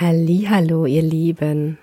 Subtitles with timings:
[0.00, 1.78] Hallo, ihr Lieben.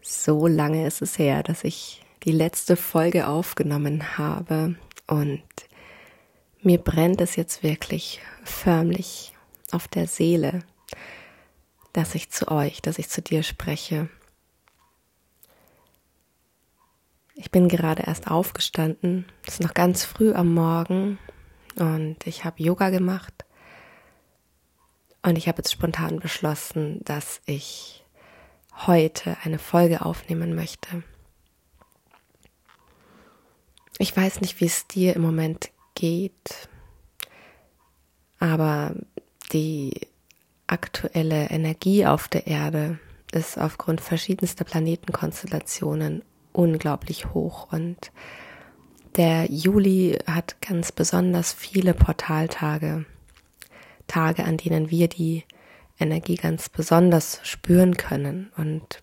[0.00, 4.76] So lange ist es her, dass ich die letzte Folge aufgenommen habe
[5.08, 5.42] und
[6.62, 9.32] mir brennt es jetzt wirklich förmlich
[9.72, 10.60] auf der Seele,
[11.92, 14.08] dass ich zu euch, dass ich zu dir spreche.
[17.34, 21.18] Ich bin gerade erst aufgestanden, es ist noch ganz früh am Morgen
[21.74, 23.45] und ich habe Yoga gemacht
[25.26, 28.04] und ich habe jetzt spontan beschlossen, dass ich
[28.86, 31.02] heute eine Folge aufnehmen möchte.
[33.98, 36.68] Ich weiß nicht, wie es dir im Moment geht,
[38.38, 38.94] aber
[39.52, 40.06] die
[40.68, 43.00] aktuelle Energie auf der Erde
[43.32, 46.22] ist aufgrund verschiedenster Planetenkonstellationen
[46.52, 48.12] unglaublich hoch und
[49.16, 53.06] der Juli hat ganz besonders viele Portaltage.
[54.06, 55.44] Tage, an denen wir die
[55.98, 58.50] Energie ganz besonders spüren können.
[58.56, 59.02] Und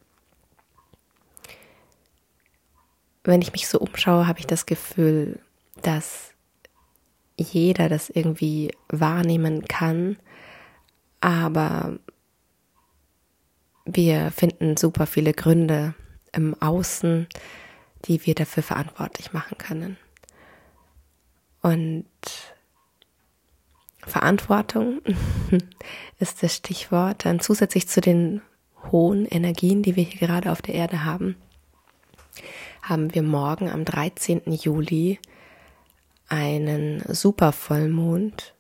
[3.23, 5.39] wenn ich mich so umschaue, habe ich das Gefühl,
[5.81, 6.31] dass
[7.38, 10.17] jeder das irgendwie wahrnehmen kann,
[11.20, 11.97] aber
[13.86, 15.94] wir finden super viele Gründe
[16.31, 17.27] im Außen,
[18.05, 19.97] die wir dafür verantwortlich machen können.
[21.61, 22.05] Und
[24.05, 25.01] Verantwortung
[26.19, 27.25] ist das Stichwort.
[27.25, 28.41] Dann zusätzlich zu den
[28.91, 31.35] hohen Energien, die wir hier gerade auf der Erde haben,
[32.81, 34.41] haben wir morgen am 13.
[34.45, 35.19] Juli
[36.27, 38.53] einen Supervollmond.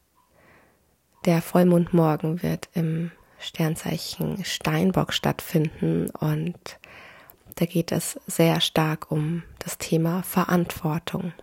[1.25, 6.79] Der Vollmond morgen wird im Sternzeichen Steinbock stattfinden und
[7.55, 11.33] da geht es sehr stark um das Thema Verantwortung.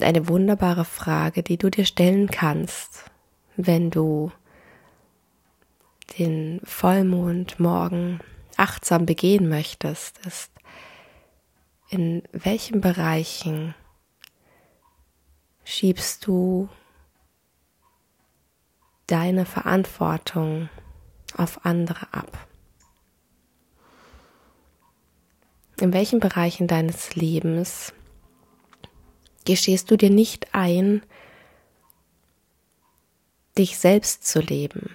[0.00, 3.10] Und eine wunderbare Frage, die du dir stellen kannst,
[3.56, 4.32] wenn du
[6.18, 8.20] den Vollmond morgen
[8.56, 10.52] achtsam begehen möchtest, ist,
[11.90, 13.74] in welchen Bereichen
[15.64, 16.70] schiebst du
[19.06, 20.70] deine Verantwortung
[21.36, 22.48] auf andere ab?
[25.78, 27.92] In welchen Bereichen deines Lebens
[29.50, 31.02] gestehst du dir nicht ein,
[33.58, 34.94] dich selbst zu leben,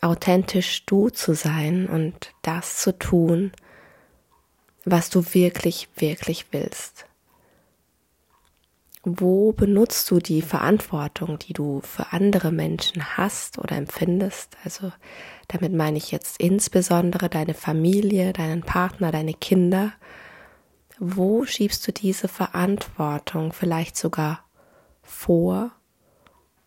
[0.00, 3.50] authentisch du zu sein und das zu tun,
[4.84, 7.06] was du wirklich, wirklich willst.
[9.02, 14.56] Wo benutzt du die Verantwortung, die du für andere Menschen hast oder empfindest?
[14.62, 14.92] Also
[15.48, 19.92] damit meine ich jetzt insbesondere deine Familie, deinen Partner, deine Kinder
[20.98, 24.44] wo schiebst du diese Verantwortung vielleicht sogar
[25.02, 25.70] vor,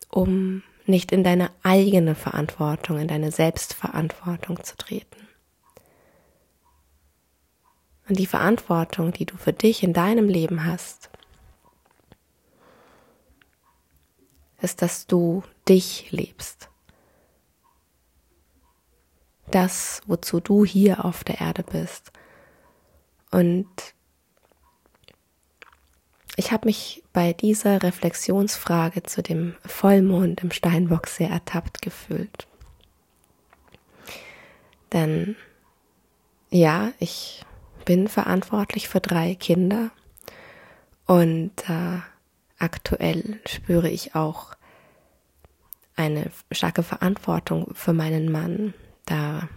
[0.09, 5.28] um nicht in deine eigene Verantwortung, in deine Selbstverantwortung zu treten?
[8.08, 11.09] Und die Verantwortung, die du für dich in deinem Leben hast,
[14.62, 16.69] ist, dass du dich lebst.
[19.50, 22.12] Das, wozu du hier auf der Erde bist.
[23.31, 23.68] Und
[26.36, 32.47] ich habe mich bei dieser Reflexionsfrage zu dem Vollmond im Steinbock sehr ertappt gefühlt.
[34.94, 35.36] Denn
[36.50, 37.44] ja, ich
[37.86, 39.92] bin verantwortlich für drei Kinder
[41.06, 42.00] und äh,
[42.59, 44.56] aktuell spüre ich auch
[45.96, 48.74] eine starke Verantwortung für meinen Mann,
[49.06, 49.50] da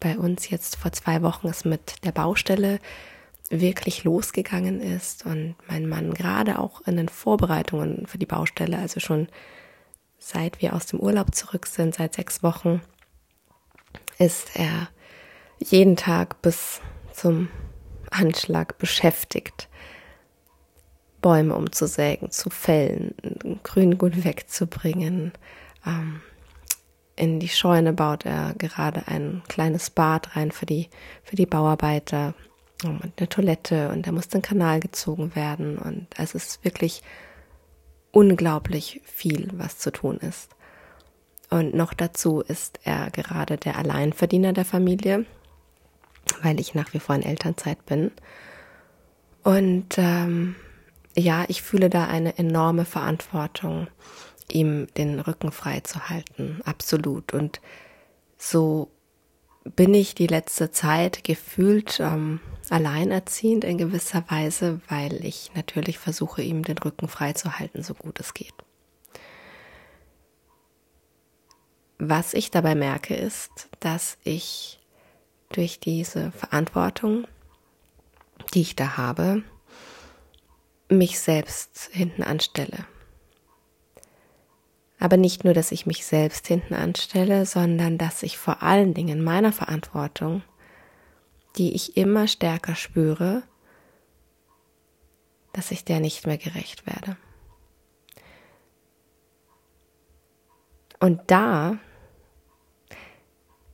[0.00, 2.80] bei uns jetzt vor zwei Wochen es mit der Baustelle
[3.50, 9.00] wirklich losgegangen ist und mein Mann gerade auch in den Vorbereitungen für die Baustelle, also
[9.00, 9.28] schon
[10.18, 12.80] seit wir aus dem Urlaub zurück sind, seit sechs Wochen,
[14.18, 14.88] ist er
[15.58, 16.80] jeden Tag bis
[17.12, 17.48] zum
[18.10, 19.68] Anschlag beschäftigt,
[21.20, 23.14] Bäume umzusägen, zu fällen,
[23.62, 25.32] Grüngut wegzubringen.
[25.84, 26.20] Ähm,
[27.16, 30.88] in die Scheune baut er gerade ein kleines Bad rein für die,
[31.22, 32.34] für die Bauarbeiter
[32.84, 37.02] und eine Toilette und da muss ein Kanal gezogen werden und es ist wirklich
[38.12, 40.50] unglaublich viel, was zu tun ist.
[41.48, 45.24] Und noch dazu ist er gerade der Alleinverdiener der Familie,
[46.42, 48.10] weil ich nach wie vor in Elternzeit bin.
[49.42, 50.56] Und ähm,
[51.16, 53.86] ja, ich fühle da eine enorme Verantwortung,
[54.50, 57.32] ihm den Rücken frei zu halten, absolut.
[57.32, 57.60] Und
[58.38, 58.90] so
[59.74, 62.40] bin ich die letzte Zeit gefühlt ähm,
[62.70, 67.94] alleinerziehend in gewisser Weise, weil ich natürlich versuche, ihm den Rücken frei zu halten, so
[67.94, 68.54] gut es geht.
[71.98, 74.78] was ich dabei merke, ist, dass ich
[75.50, 77.26] durch diese Verantwortung,
[78.54, 79.42] die ich da habe,
[80.88, 82.86] mich selbst hinten anstelle.
[84.98, 89.22] Aber nicht nur, dass ich mich selbst hinten anstelle, sondern dass ich vor allen Dingen
[89.22, 90.42] meiner Verantwortung,
[91.58, 93.42] die ich immer stärker spüre,
[95.52, 97.16] dass ich der nicht mehr gerecht werde.
[100.98, 101.78] Und da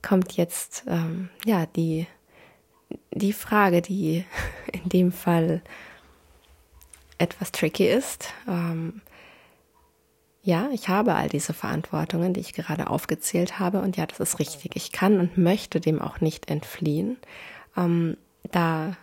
[0.00, 2.06] kommt jetzt ähm, ja die
[3.12, 4.24] die Frage, die
[4.72, 5.62] in dem Fall
[7.18, 8.32] etwas tricky ist.
[8.48, 9.00] Ähm,
[10.42, 13.80] ja, ich habe all diese Verantwortungen, die ich gerade aufgezählt habe.
[13.80, 14.74] Und ja, das ist richtig.
[14.74, 17.16] Ich kann und möchte dem auch nicht entfliehen.
[17.76, 18.16] Ähm,
[18.50, 18.96] da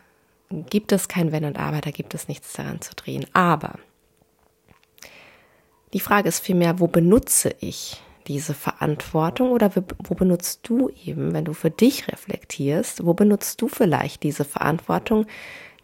[0.50, 3.26] gibt es kein Wenn und Aber, da gibt es nichts daran zu drehen.
[3.34, 3.80] Aber
[5.94, 11.46] die Frage ist vielmehr, wo benutze ich diese Verantwortung oder wo benutzt du eben, wenn
[11.46, 15.26] du für dich reflektierst, wo benutzt du vielleicht diese Verantwortung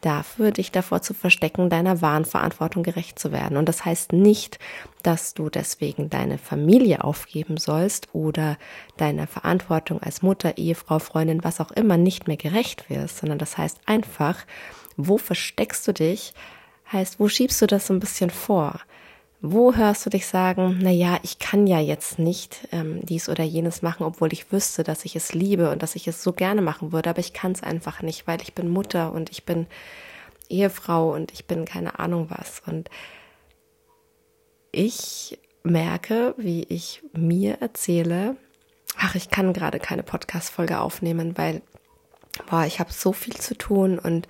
[0.06, 3.57] dafür, dich davor zu verstecken, deiner wahren Verantwortung gerecht zu werden.
[3.57, 4.60] Und das heißt nicht,
[5.04, 8.57] dass du deswegen deine Familie aufgeben sollst oder
[8.98, 13.57] deiner Verantwortung als Mutter, Ehefrau, Freundin, was auch immer nicht mehr gerecht wirst, sondern das
[13.57, 14.46] heißt einfach,
[14.98, 16.34] wo versteckst du dich?
[16.92, 18.80] Heißt, wo schiebst du das so ein bisschen vor?
[19.47, 23.44] Wo hörst du dich sagen, na ja, ich kann ja jetzt nicht ähm, dies oder
[23.44, 26.63] jenes machen, obwohl ich wüsste, dass ich es liebe und dass ich es so gerne
[26.63, 29.68] machen würde, aber ich kann es einfach nicht, weil ich bin Mutter und ich bin
[30.50, 32.63] Ehefrau und ich bin keine Ahnung was.
[32.65, 32.89] Und
[34.71, 38.38] ich merke, wie ich mir erzähle,
[38.97, 41.62] ach, ich kann gerade keine Podcast-Folge aufnehmen, weil,
[42.50, 44.27] boah, ich habe so viel zu tun und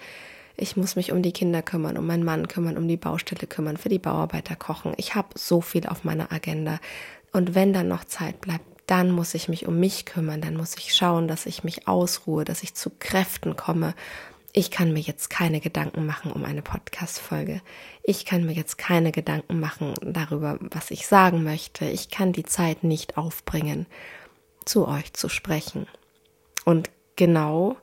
[0.57, 3.77] ich muss mich um die Kinder kümmern, um meinen Mann kümmern, um die Baustelle kümmern,
[3.77, 4.93] für die Bauarbeiter kochen.
[4.97, 6.79] Ich habe so viel auf meiner Agenda.
[7.31, 10.77] Und wenn dann noch Zeit bleibt, dann muss ich mich um mich kümmern, dann muss
[10.77, 13.95] ich schauen, dass ich mich ausruhe, dass ich zu Kräften komme.
[14.53, 17.61] Ich kann mir jetzt keine Gedanken machen um eine Podcast-Folge.
[18.03, 21.85] Ich kann mir jetzt keine Gedanken machen darüber, was ich sagen möchte.
[21.85, 23.85] Ich kann die Zeit nicht aufbringen,
[24.63, 25.87] zu euch zu sprechen.
[26.63, 27.75] Und genau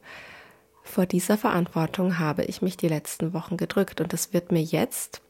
[0.82, 5.23] vor dieser Verantwortung habe ich mich die letzten Wochen gedrückt und es wird mir jetzt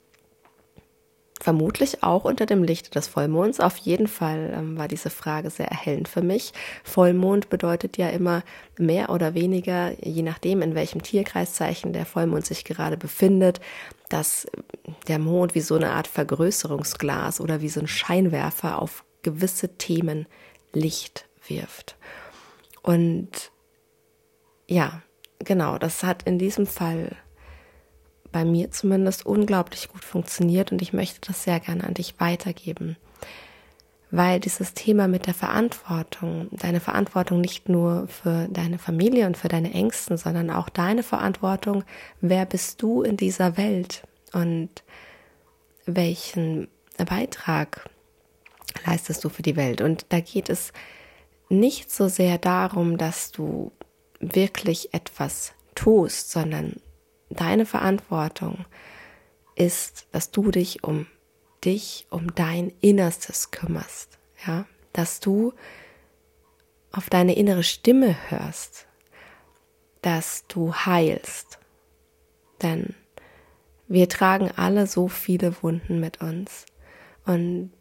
[1.42, 3.58] vermutlich auch unter dem Licht des Vollmonds.
[3.58, 6.52] Auf jeden Fall ähm, war diese Frage sehr erhellend für mich.
[6.84, 8.44] Vollmond bedeutet ja immer
[8.78, 13.60] mehr oder weniger, je nachdem, in welchem Tierkreiszeichen der Vollmond sich gerade befindet,
[14.08, 14.46] dass
[15.08, 20.26] der Mond wie so eine Art Vergrößerungsglas oder wie so ein Scheinwerfer auf gewisse Themen
[20.72, 21.96] Licht wirft.
[22.82, 23.50] Und
[24.68, 25.02] ja,
[25.44, 27.16] genau, das hat in diesem Fall
[28.30, 32.96] bei mir zumindest unglaublich gut funktioniert und ich möchte das sehr gerne an dich weitergeben.
[34.10, 39.48] Weil dieses Thema mit der Verantwortung, deine Verantwortung nicht nur für deine Familie und für
[39.48, 41.84] deine Ängsten, sondern auch deine Verantwortung,
[42.20, 44.02] wer bist du in dieser Welt
[44.32, 44.70] und
[45.86, 46.68] welchen
[47.06, 47.88] Beitrag
[48.86, 49.80] leistest du für die Welt.
[49.80, 50.72] Und da geht es
[51.48, 53.72] nicht so sehr darum, dass du
[54.22, 56.76] wirklich etwas tust, sondern
[57.28, 58.64] deine Verantwortung
[59.54, 61.06] ist, dass du dich um
[61.64, 65.52] dich, um dein Innerstes kümmerst, ja, dass du
[66.90, 68.86] auf deine innere Stimme hörst,
[70.02, 71.58] dass du heilst,
[72.62, 72.94] denn
[73.88, 76.64] wir tragen alle so viele Wunden mit uns.
[77.26, 77.72] Und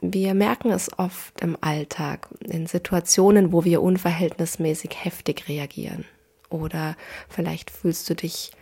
[0.00, 6.04] wir merken es oft im Alltag, in Situationen, wo wir unverhältnismäßig heftig reagieren.
[6.48, 6.96] Oder
[7.28, 8.52] vielleicht fühlst du dich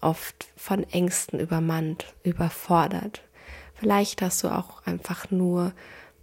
[0.00, 3.22] oft von Ängsten übermannt, überfordert.
[3.74, 5.72] Vielleicht hast du auch einfach nur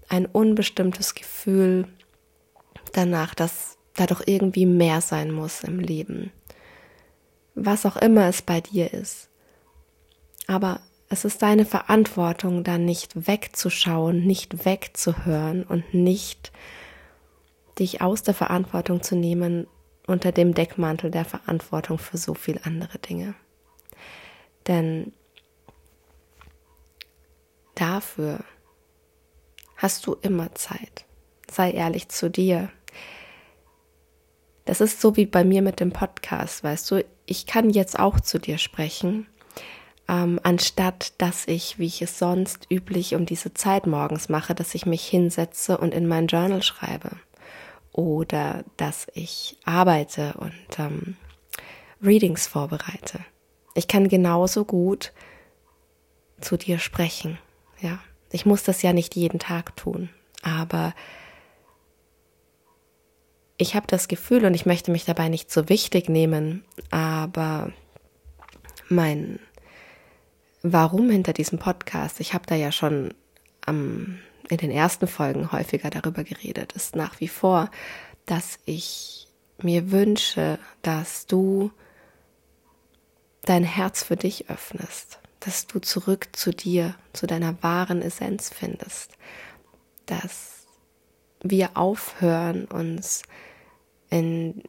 [0.10, 1.88] ein unbestimmtes Gefühl
[2.94, 6.32] danach, dass da doch irgendwie mehr sein muss im Leben.
[7.56, 9.30] Was auch immer es bei dir ist.
[10.48, 10.82] Aber
[11.13, 16.51] es ist deine Verantwortung, da nicht wegzuschauen, nicht wegzuhören und nicht
[17.77, 19.67] dich aus der Verantwortung zu nehmen
[20.08, 23.36] unter dem Deckmantel der Verantwortung für so viel andere Dinge.
[24.65, 25.13] Denn
[27.75, 28.43] dafür
[29.77, 31.05] hast du immer Zeit.
[31.50, 32.72] Sei ehrlich zu dir.
[34.65, 38.20] Das ist so wie bei mir mit dem Podcast, weißt du, ich kann jetzt auch
[38.20, 39.27] zu dir sprechen
[40.08, 44.76] ähm, anstatt dass ich, wie ich es sonst üblich um diese Zeit morgens mache, dass
[44.76, 47.12] ich mich hinsetze und in mein Journal schreibe
[47.92, 51.16] oder dass ich arbeite und ähm,
[52.02, 53.20] Readings vorbereite.
[53.76, 55.14] Ich kann genauso gut
[56.42, 57.38] zu dir sprechen.
[57.80, 58.00] Ja,
[58.32, 60.10] ich muss das ja nicht jeden Tag tun,
[60.42, 60.94] aber
[63.58, 67.72] ich habe das Gefühl und ich möchte mich dabei nicht so wichtig nehmen, aber
[68.90, 69.40] mein
[70.65, 73.13] Warum hinter diesem Podcast, ich habe da ja schon
[73.65, 77.70] am, in den ersten Folgen häufiger darüber geredet, ist nach wie vor,
[78.25, 79.27] dass ich
[79.62, 81.72] mir wünsche, dass du
[83.43, 89.17] dein Herz für dich öffnest, dass du zurück zu dir, zu deiner wahren Essenz findest,
[90.05, 90.65] dass
[91.41, 93.24] wir aufhören, uns
[94.10, 94.63] in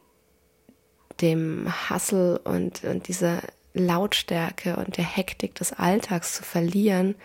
[1.21, 3.41] dem Hassel und, und dieser
[3.75, 7.15] Lautstärke und der Hektik des Alltags zu verlieren,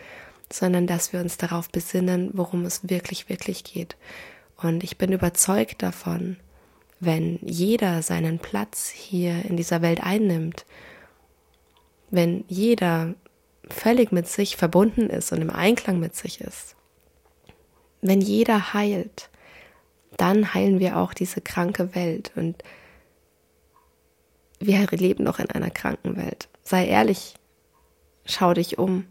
[0.51, 3.95] sondern dass wir uns darauf besinnen, worum es wirklich, wirklich geht.
[4.57, 6.37] Und ich bin überzeugt davon,
[6.99, 10.65] wenn jeder seinen Platz hier in dieser Welt einnimmt,
[12.11, 13.15] wenn jeder
[13.67, 16.75] völlig mit sich verbunden ist und im Einklang mit sich ist,
[18.01, 19.29] wenn jeder heilt,
[20.17, 22.63] dann heilen wir auch diese kranke Welt und
[24.61, 26.47] wir leben noch in einer kranken Welt.
[26.63, 27.35] Sei ehrlich,
[28.25, 29.05] schau dich um.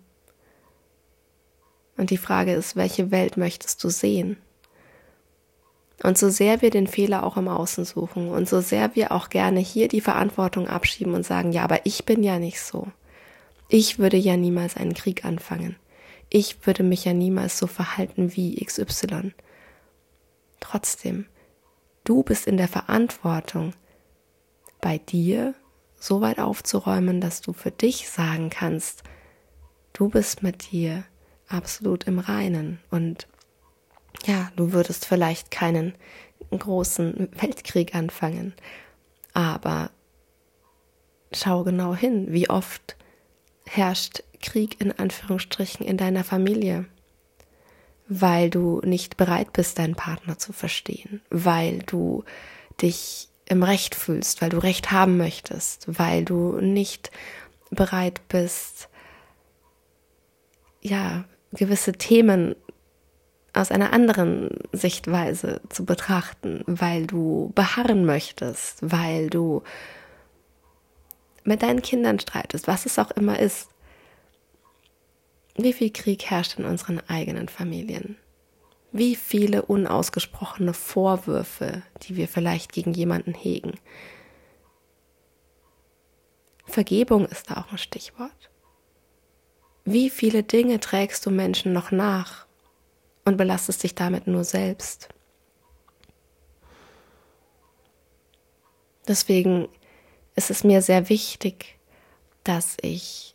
[1.97, 4.37] Und die Frage ist, welche Welt möchtest du sehen?
[6.02, 9.28] Und so sehr wir den Fehler auch im Außen suchen und so sehr wir auch
[9.28, 12.88] gerne hier die Verantwortung abschieben und sagen, ja, aber ich bin ja nicht so.
[13.69, 15.76] Ich würde ja niemals einen Krieg anfangen.
[16.30, 19.33] Ich würde mich ja niemals so verhalten wie XY.
[20.61, 21.26] Trotzdem,
[22.04, 23.75] du bist in der Verantwortung,
[24.80, 25.54] bei dir
[25.99, 29.02] so weit aufzuräumen, dass du für dich sagen kannst,
[29.92, 31.04] du bist mit dir
[31.49, 33.28] absolut im Reinen und
[34.26, 35.94] ja, du würdest vielleicht keinen
[36.50, 38.54] großen Weltkrieg anfangen,
[39.32, 39.90] aber
[41.32, 42.96] schau genau hin, wie oft
[43.66, 46.87] herrscht Krieg in Anführungsstrichen in deiner Familie,
[48.08, 52.25] weil du nicht bereit bist, deinen Partner zu verstehen, weil du
[52.82, 57.11] dich im Recht fühlst, weil du Recht haben möchtest, weil du nicht
[57.71, 58.88] bereit bist,
[60.80, 62.54] ja, gewisse Themen
[63.52, 69.64] aus einer anderen Sichtweise zu betrachten, weil du beharren möchtest, weil du
[71.42, 73.69] mit deinen Kindern streitest, was es auch immer ist.
[75.57, 78.16] Wie viel Krieg herrscht in unseren eigenen Familien?
[78.92, 83.78] Wie viele unausgesprochene Vorwürfe, die wir vielleicht gegen jemanden hegen?
[86.66, 88.50] Vergebung ist da auch ein Stichwort.
[89.85, 92.47] Wie viele Dinge trägst du Menschen noch nach
[93.25, 95.09] und belastest dich damit nur selbst?
[99.06, 99.68] Deswegen
[100.37, 101.78] ist es mir sehr wichtig,
[102.44, 103.35] dass ich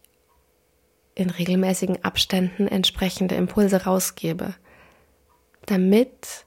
[1.15, 4.55] in regelmäßigen Abständen entsprechende Impulse rausgebe,
[5.65, 6.45] damit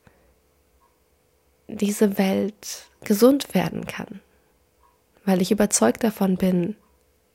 [1.66, 4.20] diese Welt gesund werden kann.
[5.24, 6.76] Weil ich überzeugt davon bin,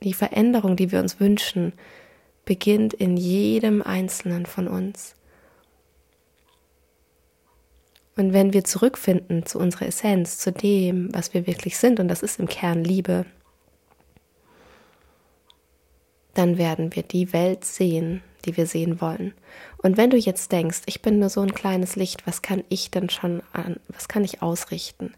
[0.01, 1.73] die Veränderung, die wir uns wünschen,
[2.45, 5.15] beginnt in jedem Einzelnen von uns.
[8.15, 12.21] Und wenn wir zurückfinden zu unserer Essenz, zu dem, was wir wirklich sind, und das
[12.21, 13.25] ist im Kern Liebe,
[16.33, 19.33] dann werden wir die Welt sehen, die wir sehen wollen.
[19.77, 22.91] Und wenn du jetzt denkst, ich bin nur so ein kleines Licht, was kann ich
[22.91, 25.13] denn schon an, was kann ich ausrichten?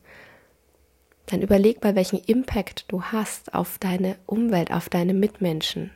[1.26, 5.92] Dann überleg mal, welchen Impact du hast auf deine Umwelt, auf deine Mitmenschen,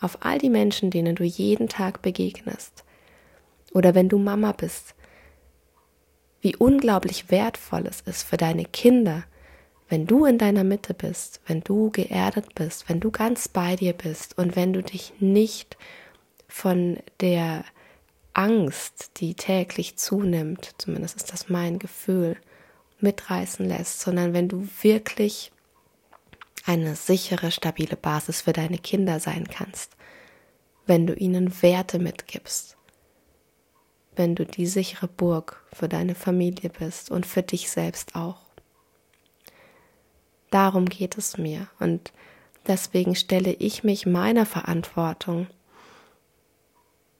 [0.00, 2.84] auf all die Menschen, denen du jeden Tag begegnest.
[3.72, 4.94] Oder wenn du Mama bist,
[6.40, 9.24] wie unglaublich wertvoll es ist für deine Kinder,
[9.88, 13.92] wenn du in deiner Mitte bist, wenn du geerdet bist, wenn du ganz bei dir
[13.92, 15.76] bist und wenn du dich nicht
[16.52, 17.64] von der
[18.34, 22.36] Angst, die täglich zunimmt, zumindest ist das mein Gefühl,
[23.00, 25.50] mitreißen lässt, sondern wenn du wirklich
[26.66, 29.96] eine sichere, stabile Basis für deine Kinder sein kannst,
[30.86, 32.76] wenn du ihnen Werte mitgibst,
[34.14, 38.42] wenn du die sichere Burg für deine Familie bist und für dich selbst auch.
[40.50, 42.12] Darum geht es mir und
[42.66, 45.46] deswegen stelle ich mich meiner Verantwortung,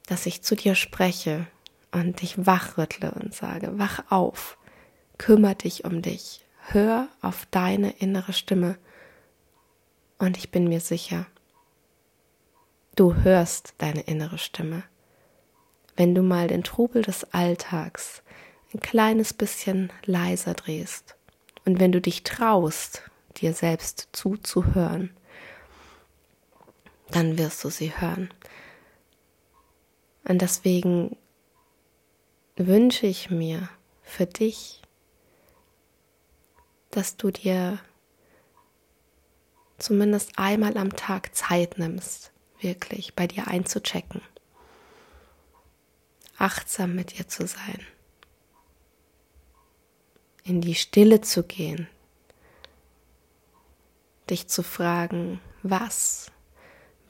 [0.06, 1.46] dass ich zu dir spreche
[1.92, 4.58] und dich wachrüttle und sage, wach auf,
[5.18, 8.78] kümmere dich um dich, hör auf deine innere Stimme
[10.18, 11.26] und ich bin mir sicher,
[12.94, 14.84] du hörst deine innere Stimme.
[15.96, 18.22] Wenn du mal den Trubel des Alltags
[18.72, 21.16] ein kleines bisschen leiser drehst
[21.64, 23.02] und wenn du dich traust,
[23.36, 25.10] dir selbst zuzuhören,
[27.10, 28.30] dann wirst du sie hören.
[30.24, 31.16] Und deswegen
[32.56, 33.68] wünsche ich mir
[34.02, 34.82] für dich,
[36.90, 37.80] dass du dir
[39.78, 44.20] zumindest einmal am Tag Zeit nimmst, wirklich bei dir einzuchecken,
[46.38, 47.84] achtsam mit dir zu sein,
[50.44, 51.88] in die Stille zu gehen,
[54.30, 56.30] dich zu fragen, was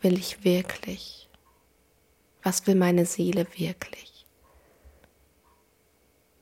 [0.00, 1.28] will ich wirklich?
[2.42, 4.26] Was will meine Seele wirklich?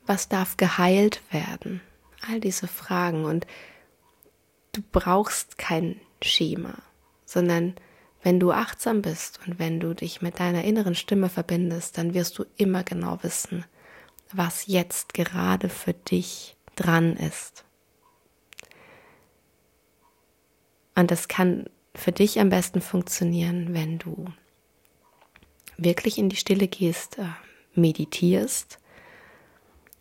[0.06, 1.80] Was darf geheilt werden?
[2.28, 3.46] All diese Fragen und
[4.72, 6.74] du brauchst kein Schema,
[7.24, 7.74] sondern
[8.22, 12.38] wenn du achtsam bist und wenn du dich mit deiner inneren Stimme verbindest, dann wirst
[12.38, 13.64] du immer genau wissen,
[14.32, 17.64] was jetzt gerade für dich dran ist.
[20.94, 24.26] Und das kann für dich am besten funktionieren, wenn du
[25.84, 27.24] wirklich in die Stille gehst, äh,
[27.74, 28.78] meditierst.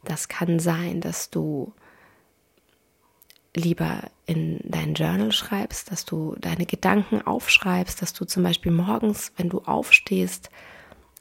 [0.03, 1.74] Das kann sein, dass du
[3.55, 9.31] lieber in dein Journal schreibst, dass du deine Gedanken aufschreibst, dass du zum Beispiel morgens,
[9.38, 10.50] wenn du aufstehst,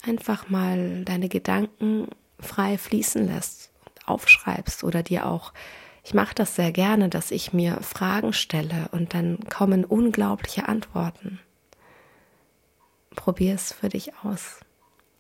[0.03, 3.71] einfach mal deine Gedanken frei fließen lässt,
[4.07, 5.53] aufschreibst oder dir auch,
[6.05, 11.41] ich mache das sehr gerne, dass ich mir Fragen stelle und dann kommen unglaubliche Antworten.
[13.19, 14.61] Probier es für dich aus.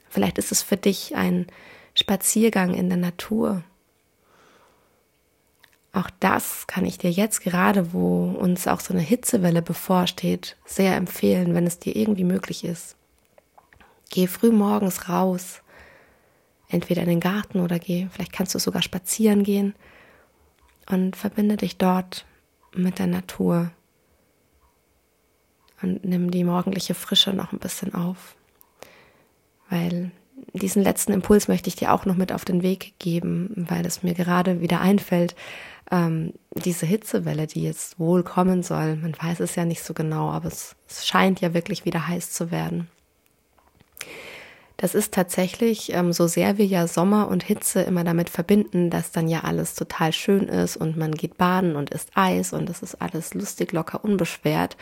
[0.08, 1.46] Vielleicht ist es für dich ein
[1.94, 3.64] Spaziergang in der Natur,
[5.92, 10.94] auch das kann ich dir jetzt gerade, wo uns auch so eine Hitzewelle bevorsteht, sehr
[10.96, 12.94] empfehlen, wenn es dir irgendwie möglich ist.
[14.10, 15.62] Geh früh morgens raus,
[16.68, 19.74] entweder in den Garten oder geh, vielleicht kannst du sogar spazieren gehen
[20.88, 22.26] und verbinde dich dort
[22.74, 23.72] mit der Natur
[25.82, 28.34] und nimm die morgendliche Frische noch ein bisschen auf,
[29.70, 30.10] weil
[30.52, 34.02] diesen letzten Impuls möchte ich dir auch noch mit auf den Weg geben, weil es
[34.02, 35.34] mir gerade wieder einfällt,
[35.90, 40.30] ähm, diese Hitzewelle, die jetzt wohl kommen soll, man weiß es ja nicht so genau,
[40.30, 42.88] aber es, es scheint ja wirklich wieder heiß zu werden.
[44.76, 49.10] Das ist tatsächlich, ähm, so sehr wir ja Sommer und Hitze immer damit verbinden, dass
[49.10, 52.82] dann ja alles total schön ist und man geht baden und isst Eis und das
[52.82, 54.76] ist alles lustig, locker, unbeschwert.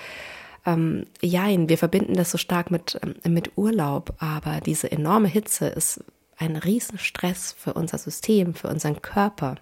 [0.66, 5.66] Ähm, jein, wir verbinden das so stark mit, ähm, mit Urlaub, aber diese enorme Hitze
[5.68, 6.04] ist
[6.36, 9.54] ein Riesenstress für unser System, für unseren Körper.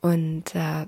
[0.00, 0.86] Und äh,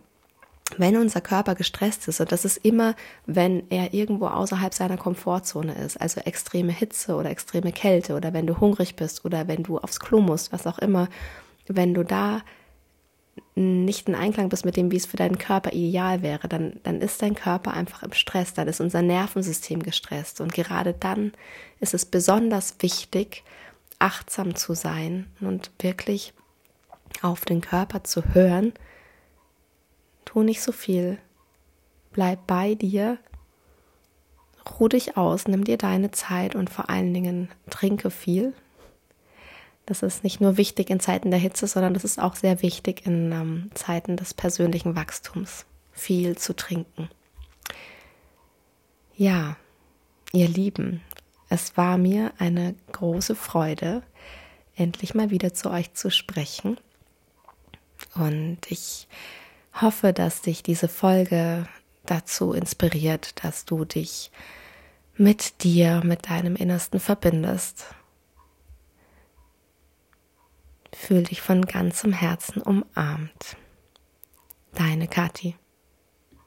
[0.76, 2.94] wenn unser Körper gestresst ist, und das ist immer,
[3.26, 8.46] wenn er irgendwo außerhalb seiner Komfortzone ist, also extreme Hitze oder extreme Kälte oder wenn
[8.46, 11.08] du hungrig bist oder wenn du aufs Klo musst, was auch immer,
[11.66, 12.42] wenn du da
[13.54, 17.00] nicht in Einklang bist mit dem, wie es für deinen Körper ideal wäre, dann, dann
[17.00, 20.40] ist dein Körper einfach im Stress, dann ist unser Nervensystem gestresst.
[20.40, 21.32] Und gerade dann
[21.80, 23.44] ist es besonders wichtig,
[23.98, 26.34] achtsam zu sein und wirklich
[27.22, 28.72] auf den Körper zu hören
[30.34, 31.18] Tu nicht so viel.
[32.10, 33.18] Bleib bei dir.
[34.80, 38.52] Ruh dich aus, nimm dir deine Zeit und vor allen Dingen trinke viel.
[39.86, 43.06] Das ist nicht nur wichtig in Zeiten der Hitze, sondern das ist auch sehr wichtig
[43.06, 45.66] in ähm, Zeiten des persönlichen Wachstums.
[45.92, 47.08] Viel zu trinken.
[49.16, 49.56] Ja,
[50.32, 51.02] ihr Lieben,
[51.48, 54.02] es war mir eine große Freude,
[54.74, 56.78] endlich mal wieder zu euch zu sprechen.
[58.14, 59.06] Und ich
[59.80, 61.68] hoffe, dass dich diese Folge
[62.06, 64.30] dazu inspiriert, dass du dich
[65.16, 67.86] mit dir, mit deinem Innersten verbindest.
[70.94, 73.56] Fühl dich von ganzem Herzen umarmt.
[74.74, 75.56] Deine Kathi.